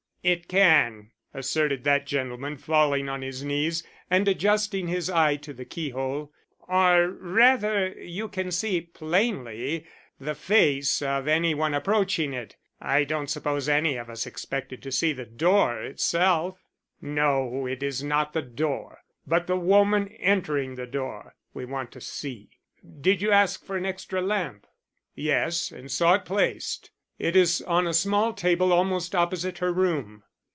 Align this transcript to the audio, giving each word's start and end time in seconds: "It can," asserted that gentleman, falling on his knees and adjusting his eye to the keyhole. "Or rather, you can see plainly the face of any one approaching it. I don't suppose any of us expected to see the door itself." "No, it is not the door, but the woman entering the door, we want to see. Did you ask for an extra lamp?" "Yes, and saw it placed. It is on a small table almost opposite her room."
"It 0.23 0.47
can," 0.47 1.09
asserted 1.33 1.83
that 1.85 2.05
gentleman, 2.05 2.55
falling 2.57 3.09
on 3.09 3.23
his 3.23 3.43
knees 3.43 3.81
and 4.07 4.27
adjusting 4.27 4.85
his 4.87 5.09
eye 5.09 5.35
to 5.37 5.51
the 5.51 5.65
keyhole. 5.65 6.31
"Or 6.67 7.09
rather, 7.09 7.89
you 7.99 8.27
can 8.27 8.51
see 8.51 8.81
plainly 8.81 9.87
the 10.19 10.35
face 10.35 11.01
of 11.01 11.27
any 11.27 11.55
one 11.55 11.73
approaching 11.73 12.33
it. 12.33 12.55
I 12.79 13.03
don't 13.03 13.31
suppose 13.31 13.67
any 13.67 13.95
of 13.95 14.11
us 14.11 14.27
expected 14.27 14.83
to 14.83 14.91
see 14.91 15.11
the 15.11 15.25
door 15.25 15.81
itself." 15.81 16.61
"No, 17.01 17.65
it 17.65 17.81
is 17.81 18.03
not 18.03 18.33
the 18.33 18.43
door, 18.43 18.99
but 19.25 19.47
the 19.47 19.57
woman 19.57 20.07
entering 20.19 20.75
the 20.75 20.85
door, 20.85 21.33
we 21.55 21.65
want 21.65 21.91
to 21.93 21.99
see. 22.01 22.51
Did 23.01 23.23
you 23.23 23.31
ask 23.31 23.65
for 23.65 23.75
an 23.75 23.87
extra 23.87 24.21
lamp?" 24.21 24.67
"Yes, 25.15 25.71
and 25.71 25.91
saw 25.91 26.13
it 26.13 26.25
placed. 26.25 26.91
It 27.19 27.35
is 27.35 27.61
on 27.61 27.85
a 27.85 27.93
small 27.93 28.33
table 28.33 28.73
almost 28.73 29.13
opposite 29.13 29.59
her 29.59 29.71
room." 29.71 30.23